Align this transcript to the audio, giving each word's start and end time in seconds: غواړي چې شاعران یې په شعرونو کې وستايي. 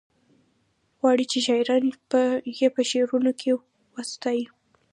غواړي 0.99 1.25
چې 1.31 1.39
شاعران 1.47 1.83
یې 2.59 2.67
په 2.75 2.81
شعرونو 2.89 3.31
کې 3.39 3.49
وستايي. 3.93 4.45